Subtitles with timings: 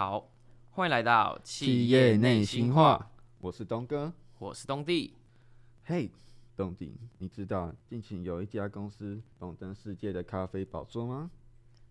[0.00, 0.30] 好，
[0.70, 3.10] 欢迎来到企业内心话。
[3.38, 5.12] 我是东哥，我是东弟。
[5.84, 6.10] 嘿，
[6.56, 11.30] 东弟，你知道近期有一家公司荣登世界的咖啡宝座吗？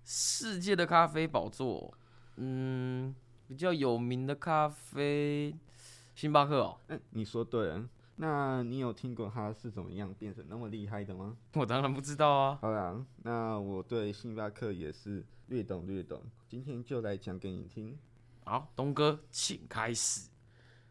[0.03, 1.93] 世界的咖啡宝座，
[2.37, 3.13] 嗯，
[3.47, 5.53] 比较有名的咖啡，
[6.15, 6.79] 星巴克哦。
[6.87, 7.87] 嗯，你说对了。
[8.21, 11.37] 那你有听过他是怎么样变成那么厉害的吗？
[11.55, 12.59] 我当然不知道啊。
[12.61, 17.97] 好啦，那我对星巴克也是略懂略懂，今天就来讲给你听。
[18.43, 20.27] 好，东哥，请开始。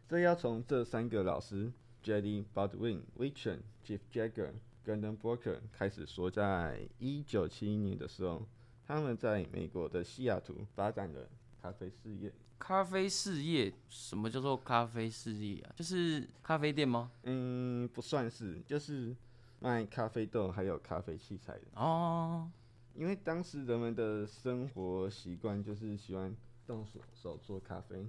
[0.07, 1.71] 这要从这三个老师
[2.03, 6.31] ：Jady Baldwin、Wichern、Jeff Jagger、Gordon Booker 开始说。
[6.31, 8.47] 在一九七一年的时候，
[8.87, 11.29] 他们在美国的西雅图发展了
[11.61, 12.31] 咖啡事业。
[12.57, 13.73] 咖啡事业？
[13.89, 15.71] 什么叫做咖啡事业啊？
[15.75, 17.11] 就是咖啡店吗？
[17.23, 19.15] 嗯，不算是，就是
[19.59, 22.49] 卖咖啡豆还有咖啡器材的哦。
[22.95, 26.35] 因为当时人们的生活习惯就是喜欢
[26.67, 28.05] 动手手做咖啡。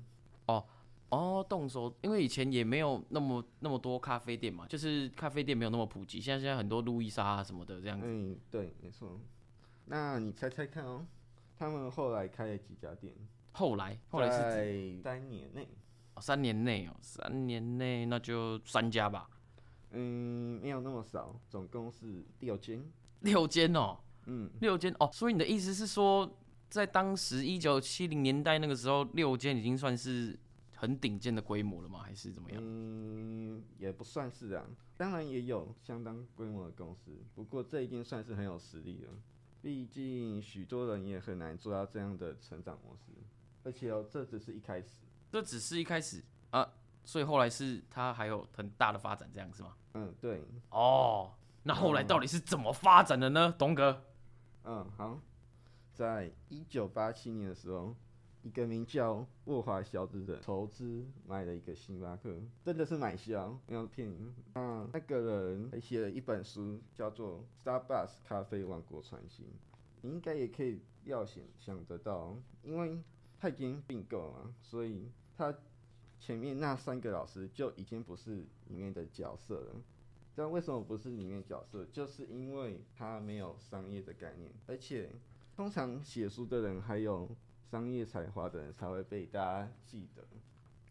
[0.46, 0.64] 哦
[1.10, 6.20] 哦，动手，因为以前也没有那么那么多咖啡店嘛，就是咖啡店没有那么普及。
[6.20, 8.06] 现在现在很多路易莎啊什么的这样子。
[8.08, 9.20] 嗯，对，没错。
[9.86, 11.06] 那你猜猜看哦，
[11.56, 13.14] 他们后来开了几家店？
[13.52, 15.68] 后来，后来是在三年内，
[16.14, 19.28] 哦，三年内哦，三年内那就三家吧。
[19.90, 22.84] 嗯，没有那么少，总共是六间。
[23.20, 25.10] 六间哦，嗯，六间哦。
[25.12, 30.38] 所以你的意思是说，在当时一九七零年代那个时候，六间已经算是
[30.76, 32.00] 很顶尖的规模了吗？
[32.00, 32.62] 还是怎么样？
[32.64, 34.64] 嗯，也不算是啊。
[34.96, 39.12] 当然也有相当规模的公司，不过这已经算是很有实力了。
[39.60, 43.12] 毕竟许多人也很难做到这样的成长模式。
[43.62, 44.88] 而且哦，这只是一开始，
[45.30, 46.72] 这只是一开始啊，
[47.04, 49.76] 所以后来是它还有很大的发展，这样是吗？
[49.94, 50.42] 嗯，对。
[50.70, 51.32] 哦，
[51.64, 54.02] 那后来到底是怎么发展的呢，东哥？
[54.64, 55.20] 嗯，好，
[55.92, 57.94] 在一九八七年的时候，
[58.42, 64.32] 一个名叫沃华小子的投资买了一个星巴克，真的是买下，没有骗你。
[64.54, 69.42] 嗯，那个人还写了一本书，叫做《Starbucks 咖啡王国传奇》，
[70.00, 72.98] 你应该也可以料想想得到，因为。
[73.40, 75.52] 他已经并购了，所以他
[76.18, 79.80] 前面那三个老师就已经不是里面的角色了。
[80.36, 81.84] 但为什么不是里面角色？
[81.86, 85.10] 就是因为他没有商业的概念，而且
[85.56, 87.28] 通常写书的人还有
[87.70, 90.22] 商业才华的人才会被大家记得。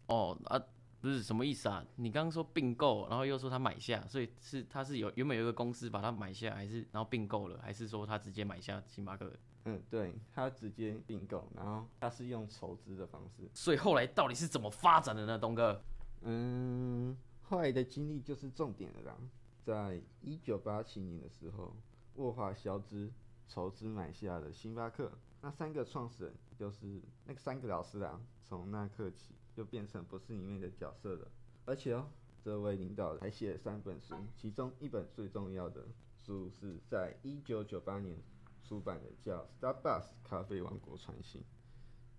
[0.06, 0.60] 哦啊，
[1.00, 1.84] 不是什么意思啊？
[1.96, 9.32] 你刚刚说并购，然后又说他买下，所以是他是有原本有一个公司把他买下，还是然后并购了，还是说他直接买下星巴克？
[9.64, 15.82] 嗯，对，他直接并购，然后他是用筹资的方式，所以后来到底是怎么发展的呢，东哥？
[16.22, 19.16] 嗯，后来的经历就是重点了啦。
[19.62, 21.74] 在一九八七年的时候，
[22.14, 23.12] 沃华肖兹
[23.46, 31.28] 筹资买下了星巴克，那三个创始人就是那个三个老师啊，从那刻起就变成不是里面的角色了。
[31.66, 32.06] 而且哦，
[32.42, 35.86] 这位领导还写了三本书，其中一本最重要的
[36.24, 38.16] 书是在一九九八年。
[38.62, 41.40] 出版的叫《Starbucks 咖啡王国传奇》，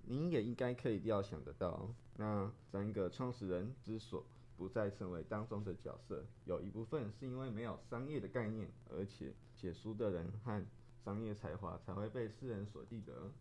[0.03, 4.25] 您也应该可以料想得到，那三个创始人之所
[4.57, 10.65] 不再成为当中的角色，有一部分是因为没有商业的概念，而且写书的人和
[11.05, 13.31] 商业才华才会被世人所记得。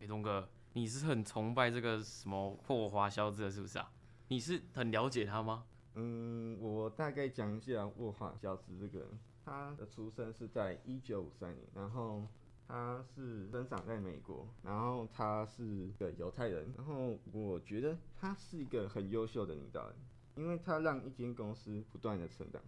[0.00, 3.90] 欸，东哥，你是很崇拜这个什么霍华肖兹是不是啊？
[4.28, 5.64] 你是很了解他吗？
[5.94, 9.08] 嗯，我大概讲一下霍华肖兹这个人，
[9.44, 12.26] 他的出生是在一九五三年，然后。
[12.68, 19.96] 他是生长在美国，然后他是个犹太人，然后我觉得他是一个很优秀的领导人，
[20.36, 22.62] 因为他让一间公司不断的成长。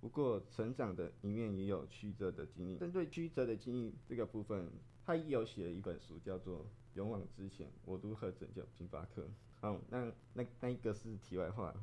[0.00, 4.68] 不过成长的一面也有曲折的经历，针对曲折的经历这个部分，
[5.06, 6.58] 他也有写了一本书，叫做
[6.94, 9.22] 《勇往直前：我如何拯救星巴克》。
[9.60, 11.74] 好，那那那一个是题外话，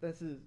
[0.00, 0.40] 但是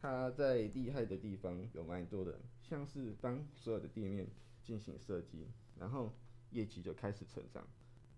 [0.00, 4.26] 他在厉害的地方有蛮多的，像是当所有的店面。
[4.62, 5.48] 进行设计，
[5.78, 6.12] 然后
[6.50, 7.66] 业绩就开始成长。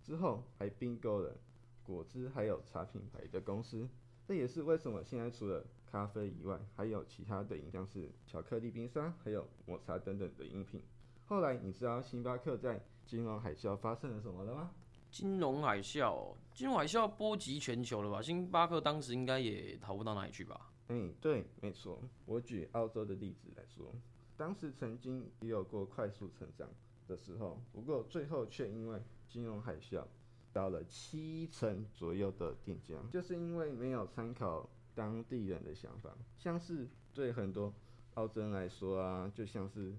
[0.03, 1.35] 之后还并购了
[1.83, 3.89] 果汁还有茶品牌的公司。
[4.27, 10.83] 这也是为什么现在除了咖啡以外，还有其他的饮料，是巧克力冰沙，还有抹茶等等的饮品。
[11.27, 14.73] 后来你知道星巴克在金融海啸发生了什么了吗？
[15.13, 18.23] 金融海啸，金融海啸波及全球了吧？
[18.23, 20.73] 星巴克当时应该也逃不到哪里去吧？
[20.89, 22.03] 嗯，对，没错。
[22.25, 23.95] 我举澳洲的例子来说。
[24.39, 26.67] 当时曾经也有过快速成长
[27.07, 28.99] 的时候，不过最后却因为
[29.29, 30.03] 金融海啸，
[30.51, 36.17] 到了七成左右的店家，就是因为没有参考当地人的想法。
[36.39, 37.73] 像是对很多
[38.15, 39.95] 澳洲人来说啊，就像是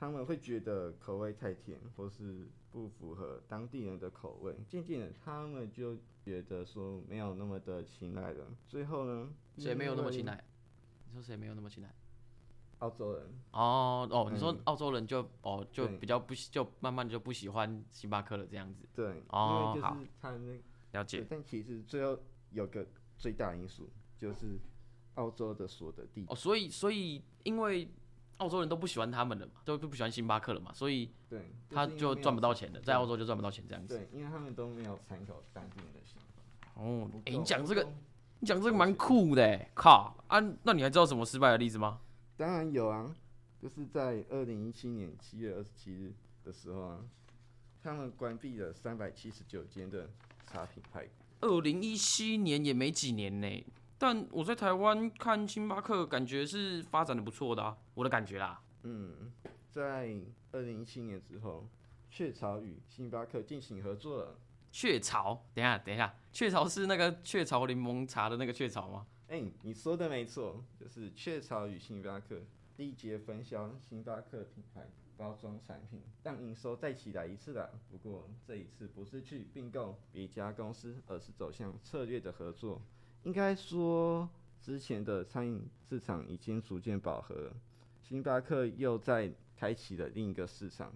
[0.00, 4.56] 他们会觉得口味太甜，或是不符合当地人的口味。
[4.66, 5.94] 渐渐的，他们就
[6.24, 8.46] 觉得说没有那么的青睐了。
[8.66, 10.42] 最后呢，谁没有那么青睐？
[11.06, 11.94] 你说谁没有那么青睐？
[12.78, 13.26] 澳洲人。
[13.52, 18.88] 哦哦，你说澳洲人就哦就比较不就慢慢就不喜欢星巴克了这样子。
[18.94, 20.62] 对，哦，因为就是他那
[20.92, 21.26] 了解。
[21.28, 22.18] 但其实最后
[22.52, 22.86] 有个
[23.18, 24.58] 最大因素就是
[25.16, 26.24] 澳洲的所得地。
[26.26, 27.86] 哦，所以所以因为。
[28.40, 33.98] 澳洲人都不喜欢他们了嘛，都不喜欢星巴克了嘛，所以对，他就赚不到钱的，在澳洲就赚不到钱这样子。
[33.98, 36.82] 对，因为他们都没有参考当地人的想法。
[36.82, 37.86] 哦，哎、欸，你讲这个，
[38.38, 40.40] 你讲这个蛮酷的，靠啊！
[40.62, 42.00] 那你还知道什么失败的例子吗？
[42.38, 43.14] 当然有啊，
[43.60, 46.98] 就是在二零一七年七月二十七日的时候啊，
[47.82, 50.08] 他们关闭了三百七十九间的
[50.50, 51.06] 茶品牌。
[51.42, 53.64] 二零一七年也没几年呢。
[54.00, 58.58] 但我在台湾看星巴克，感觉是发展的不错的啊，我的感觉啦。
[58.82, 59.30] 嗯，
[59.68, 60.16] 在
[60.52, 61.68] 二零一七年之后，
[62.10, 64.38] 雀巢与星巴克进行合作了。
[64.72, 69.06] 雀巢，等一下，等一下，雀巢是那个雀巢柠檬茶的那个雀巢吗？
[69.28, 72.40] 哎、欸，你说的没错，就是雀巢与星巴克
[72.78, 74.88] 缔结分销星巴克品牌
[75.18, 77.78] 包装产品，让营收再起来一次了。
[77.90, 82.80] 不过这一次不是去并购别家公司，而是走向策略的合作。
[83.22, 84.28] 应该说，
[84.60, 87.52] 之前的餐饮市场已经逐渐饱和，
[88.02, 90.92] 星巴克又在开启了另一个市场。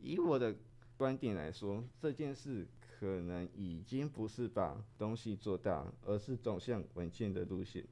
[0.00, 0.54] 以我的
[0.96, 2.66] 观点来说，这件事
[2.98, 7.84] 可能已经不是把东西做大，而是走向稳健的路线，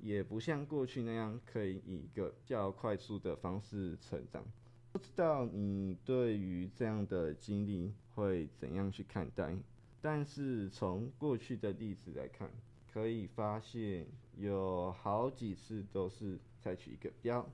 [0.00, 4.42] 也不像过去那样可以以一个较快速的方式成长。
[4.90, 9.54] 不知道你对于这样的经历会怎样去看待？
[10.00, 12.50] 但是从过去的例子来看，
[12.92, 14.06] 可以发现
[14.36, 17.48] 有好几次都是采取一个比较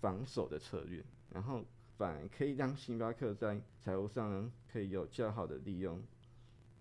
[0.00, 1.64] 防守的策略，然后
[1.96, 6.02] 反而可以让星巴克在财务上呢可以有较好的利用。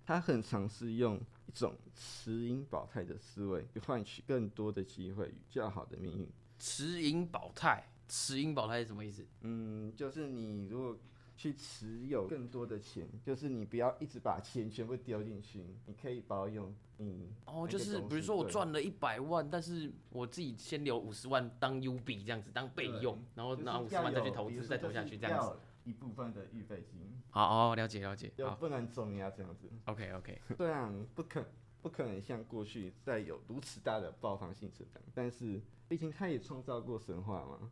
[0.05, 1.17] 他很尝试用
[1.47, 6.27] 一种持盈保泰的思维去换取更多的机会与较好的命运。
[6.59, 9.25] 持盈保泰，持盈保泰是什么意思？
[9.41, 10.97] 嗯，就是你如果。
[11.35, 25.57] 去持有更多的钱，就是你不要一直把钱全部丢进去，你可以保有你哦，就是比如说我赚了一百万，但是我自己先留五十万当 U 币这样子当备用，然后拿五十万再去投资，再投下去这样子。
[25.83, 27.01] 一部分的预备金。
[27.29, 28.31] 好哦，了解了解。
[28.37, 29.69] 就不能重压这样子。
[29.85, 30.39] OK OK。
[30.55, 31.45] 虽然，不可
[31.81, 35.59] 不可能像过去再有如此大的爆发性成长，但是
[35.89, 37.71] 毕竟他也创造过神话嘛，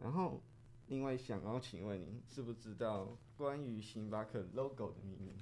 [0.00, 0.40] 然后。
[0.88, 5.32] 另外，想要请问您，知不知道关于星巴克 logo 的秘密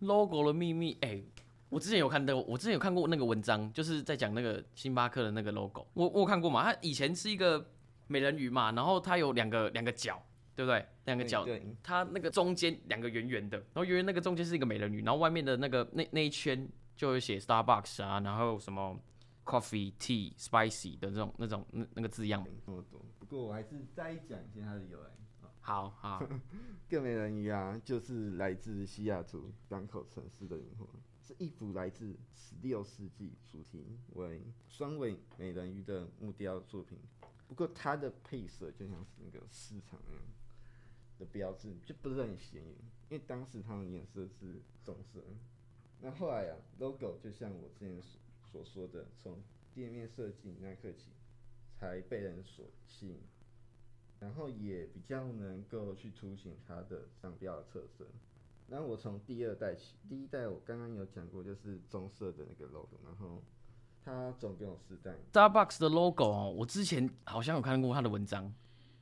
[0.00, 1.24] ？logo 的秘密，哎、欸，
[1.68, 5.86] 我之前有看到，我之前有看过那个文章，就是在讲那个星巴克的那个 logo。
[5.94, 7.70] 我我有看过嘛，它以前是一个
[8.08, 10.22] 美人鱼嘛，然后它有两个两个角，
[10.54, 10.84] 对不对？
[11.04, 11.46] 两个角，
[11.82, 18.98] 它那个中间两个圆圆的，然后圆圆那个中间是一个美人鱼，然后外面的那个那那一圈就有写 Starbucks 啊，然后什么
[19.50, 22.46] Coffee、Tea、Spicy 的这种那种那那个字样。
[22.64, 25.10] 不过我还是再讲一下它的由来。
[25.60, 26.24] 好好，
[26.88, 30.86] 更美人鱼啊，就是来自西雅图港口城市的灵魂，
[31.22, 36.98] 是一幅来自十六世纪，主题为双尾美人鱼的木雕作品。
[37.46, 40.24] 不过它的配色就像是那个市场那样
[41.18, 42.74] 的标志，就不是很显眼，
[43.10, 45.20] 因为当时它的颜色是棕色。
[46.00, 48.00] 那后来啊，logo 就像我之前
[48.50, 49.42] 所说的，从
[49.74, 51.10] 店面设计那一刻起。
[51.80, 53.16] 才被人所吸引，
[54.18, 58.06] 然后也比较能够去凸显它的商标的特色。
[58.66, 63.42] 那我从第二代起，第一代我刚刚有讲过，就是棕色的那个 logo，然后
[64.04, 65.14] 它总共有四代。
[65.32, 68.52] Starbucks 的 logo 哦，我之前好像有看过他的文章，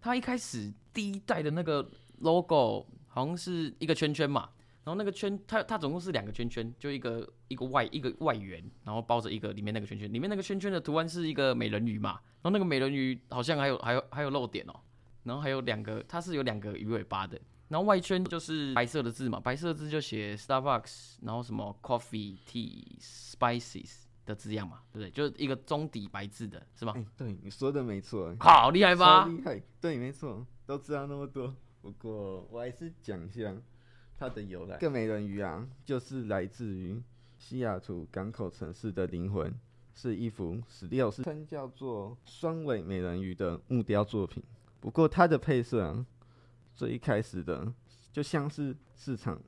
[0.00, 1.90] 他一开始第一代的那个
[2.20, 4.48] logo 好像是一个圈圈嘛。
[4.88, 14.80] 然后那个圈，它它总共是两个圈圈，就一个一个外一个外圆，然后包着一个里面那个圈圈，里面那个圈圈的图案是一个美人鱼嘛，然后那个美人鱼好像还有还有还有漏点哦，
[15.24, 25.10] 然后还有两个，它是有两个鱼尾巴的，然后外圈就是白色的字嘛，白色的字就写 Starbucks，然后什么 Coffee Tea Spices 的字样嘛，对不对？
[25.10, 26.94] 就是一个中底白字的是吗？
[26.96, 29.24] 哎，对，你说的没错，好厉害吧？
[29.24, 31.54] 超厉害，对，没错，都知道那么多。
[31.82, 33.54] 不过我还是讲一下。
[34.18, 37.00] 它的由来，更美人鱼啊，就是来自于
[37.38, 39.54] 西雅图港口城市的灵魂，
[39.94, 44.42] 是一幅十六世称叫做双尾美人鱼的木雕作品。
[44.80, 46.04] 不过它的配色啊，
[46.74, 47.72] 最一开始的
[48.12, 49.40] 就像是市场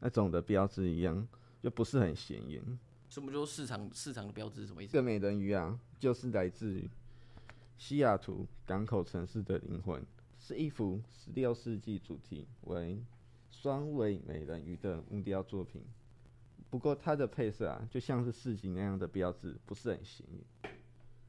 [0.00, 1.28] 那种的标志一样，
[1.62, 2.62] 就不是很显眼。
[3.10, 4.92] 什么叫市场市场的标志什么意思？
[4.94, 6.88] 更美人鱼啊，就是来自于
[7.76, 10.02] 西雅图港口城市的灵魂。
[10.40, 13.02] 是一幅十六世纪主题为
[13.50, 15.82] 双尾美人鱼的木雕作品。
[16.70, 20.72] 不过它的配色啊，就像是市井那样的标志，不是很显眼。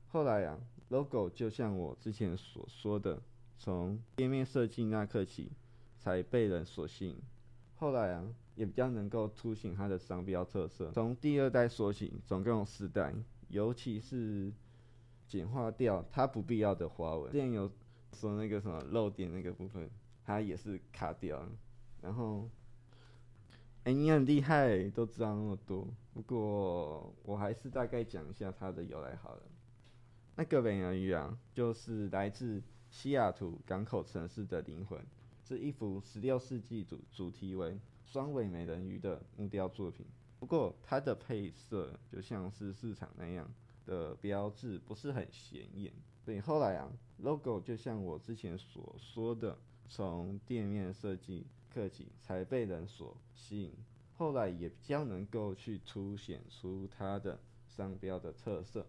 [0.09, 0.59] 后来啊
[0.89, 3.21] ，logo 就像我之前所说的，
[3.57, 5.49] 从店面设计那刻起，
[5.97, 7.17] 才被人所吸引。
[7.75, 10.91] 后来啊，也比较能够凸显它的商标特色。
[10.91, 13.13] 从第二代说起，总共有四代，
[13.47, 14.51] 尤其是
[15.25, 17.31] 简化掉它不必要的花纹。
[17.31, 17.71] 之前有
[18.11, 19.89] 说那个什么漏点那个部分，
[20.25, 21.47] 它也是卡掉。
[22.01, 22.49] 然后，
[23.83, 25.87] 哎、你很厉害，都知道那么多。
[26.13, 29.43] 不过我还是大概讲一下它的由来好了。
[30.35, 34.99] 那个美人鱼啊，就是来自西雅图港口城市的灵魂。
[35.41, 40.05] 是一幅十六世纪主主题为双尾美人鱼的木雕作品，
[40.39, 43.51] 不过它的配色就像是市场那样
[43.87, 45.91] 的标志，不是很显眼。
[46.23, 49.57] 所以后来啊，logo 就像我之前所说的，
[49.89, 53.73] 从店面设计刻起才被人所吸引，
[54.15, 58.85] 后来也比较能够去凸显出它的商标的特色。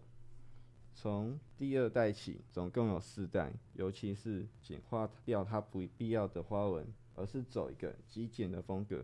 [0.93, 9.03] 从第二代起，总共有四代，尤其是简化掉它不必要的花纹，而是走一个极简的风格。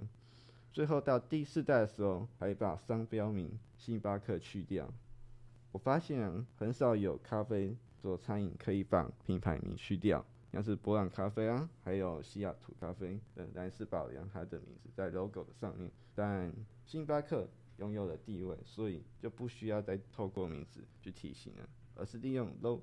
[0.72, 4.94] 最后到第四代的时候，还把商标名星巴克去掉。
[5.72, 10.24] 我发现，很少有咖啡做餐饮可以把品牌名去掉，
[10.58, 15.92] 像是伯朗咖啡啊，还有西雅图咖啡等，但是保留它的名字在 logo 的上面。
[16.16, 16.52] 但
[16.84, 17.48] 星巴克
[17.78, 21.70] 拥有了地位，所以就不需要再透过名字去提醒了。
[21.94, 22.80] 而是利用 log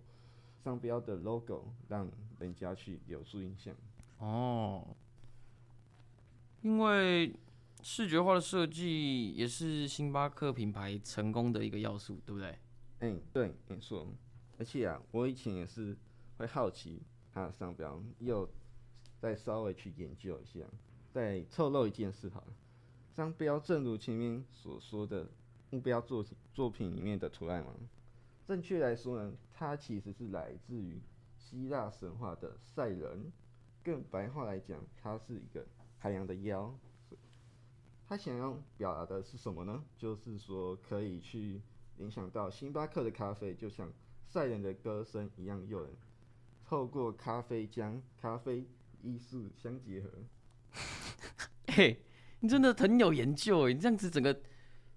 [0.62, 3.74] 商标的 logo 让人家去留住印象。
[4.18, 4.86] 哦，
[6.62, 7.34] 因为
[7.82, 12.50] 视觉化的设计也是星巴克品牌成功的一个要素，对不对？
[13.00, 14.06] 哎、欸，对，没错。
[14.60, 15.96] 而且啊，我以前也是
[16.36, 17.02] 会好奇
[17.34, 18.48] 它的商标，又
[19.18, 20.64] 再稍微去研究一下。
[21.12, 22.46] 再透露一件事好了，
[23.14, 25.26] 商标正如前面所说的
[25.70, 27.72] 目标作作品里面的图案嘛。
[28.46, 31.00] 正确来说呢，它其实是来自于
[31.38, 33.32] 希腊神话的赛人，
[33.82, 35.66] 更白话来讲，它是一个
[35.98, 36.74] 海洋的妖。
[38.06, 39.82] 他想要表达的是什么呢？
[39.96, 41.62] 就是说可以去
[41.96, 43.90] 联想到星巴克的咖啡，就像
[44.26, 45.90] 赛人的歌声一样诱人，
[46.74, 48.66] 透过咖啡将咖啡
[49.00, 50.10] 艺术相结合。
[51.72, 52.02] 嘿，
[52.40, 54.42] 你真的很有研究诶，你这样子整个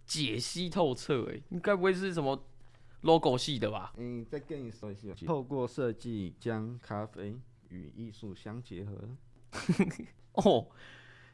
[0.08, 2.44] 解析透彻诶，你该不会是什么
[3.02, 3.94] ？logo 系的吧？
[3.98, 9.10] 嗯，再跟你说一下，透过设计将咖啡与艺术相结合。
[10.34, 10.72] 哦，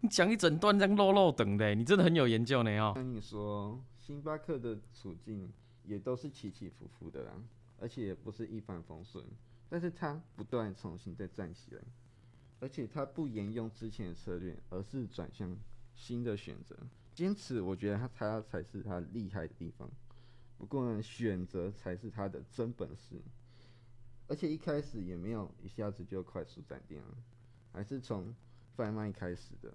[0.02, 2.92] 你讲一整段这样漏漏等的，你真的很有研究呢哦。
[2.94, 5.50] 跟你说，星巴克的处境
[5.86, 7.32] 也都是起起伏伏的啦，
[7.80, 9.24] 而且也不是一帆风顺。
[9.74, 11.82] 但是他不断重新再站起来，
[12.60, 15.58] 而且他不沿用之前的策略，而是转向
[15.96, 16.78] 新的选择，
[17.16, 17.60] 坚持。
[17.60, 19.90] 我觉得他他才是他厉害的地方。
[20.60, 23.20] 不过呢，选择才是他的真本事，
[24.28, 27.18] 而且一开始也没有一下子就快速站定了，
[27.72, 28.32] 还是从
[28.76, 29.74] 贩卖开始的。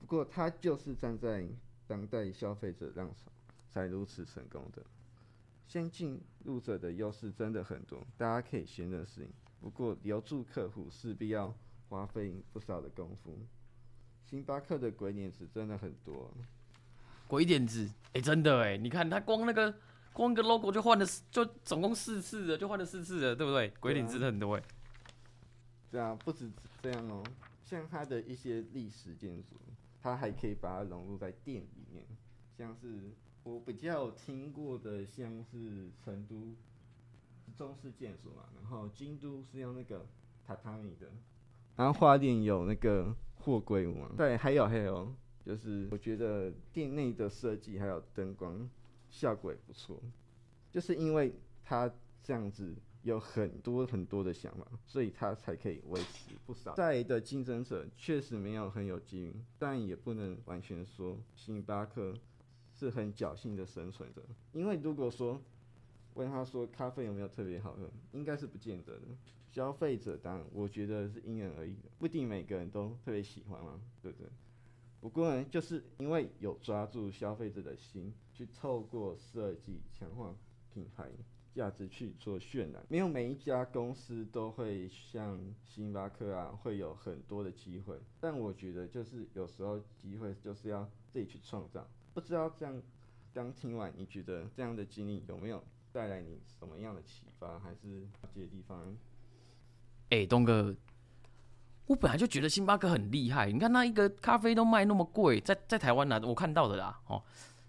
[0.00, 1.46] 不过他就是站在
[1.86, 3.30] 当代消费者浪潮
[3.68, 4.82] 才如此成功的。
[5.68, 9.28] 先进入者的优势真的很多，大家可以先认识。
[9.60, 11.54] 不过留住客户势必要
[11.90, 13.38] 花费不少的功夫。
[14.24, 16.32] 星巴克的鬼点子真的很多。
[17.26, 19.74] 鬼点子，哎、欸，真的哎，你看他光那个
[20.14, 23.68] 光个 logo 就换了，就总共四次了，就换了四次了，对不对？
[23.78, 24.62] 鬼点子很多哎。
[25.90, 27.22] 对啊，不止这样哦，
[27.62, 29.56] 像它的一些历史建筑，
[30.00, 32.06] 它还可以把它融入在店里面，
[32.56, 33.10] 像是
[33.48, 36.54] 我比较有听过的，像是成都
[37.56, 40.04] 中式建筑嘛，然后京都是用那个
[40.46, 41.10] 榻榻米的，
[41.76, 45.14] 然后花店有那个货柜屋嘛，对，还有还有。
[45.46, 48.68] 就是我觉得店内的设计还有灯光
[49.08, 49.98] 效果也不错，
[50.70, 51.32] 就是因为
[51.64, 51.90] 他
[52.22, 56.74] 这样子有很多很多的想法，所以他才可以维持不少。
[56.74, 62.12] 在的竞争者确实没有很有机遇，但也不能完全说星巴克
[62.78, 64.22] 是很侥幸的生存着。
[64.52, 65.40] 因为如果说
[66.14, 69.02] 问他说咖啡有没有特别好喝，应该是不见得的。
[69.50, 74.28] 消费者当然我觉得是因人而异的，不一定每个人都特别喜欢嘛，对不对？
[75.00, 80.34] 不过呢，就是因为有抓住消费者的心，去透过设计强化
[80.74, 81.08] 品牌
[81.54, 82.84] 价值去做渲染。
[82.88, 87.96] 没有每一家公司都会像星巴克啊，会有很多的机会。
[88.20, 91.88] 但我觉得，就是有时候机会就是要自己去创造。
[92.18, 92.82] 不知道这样
[93.32, 98.96] 刚听完，你觉得这样的经历有没有带来你什么样的启发，还是这些地方？
[100.10, 100.74] 哎、东哥，
[101.86, 107.22] 我本来就觉得星巴克很厉害，你看那一个咖啡都卖那么贵，在在台湾呢，我看到的啦，哦，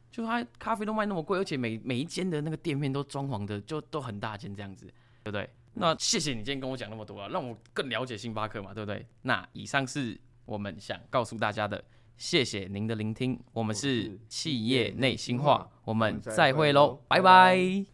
[0.10, 4.88] 就他咖啡都卖那么贵，而且每每一间的那个店面都装潢的就都很大间这样子，
[5.24, 5.48] 对不对？
[5.76, 9.06] 那谢谢你今天跟我讲那么多啊，让我更了解星巴克嘛，对不对？
[9.22, 11.84] 那以上是我们想告诉大家的，
[12.20, 17.90] 谢谢您的聆听，我们是企业内心话，我们再会喽，拜拜。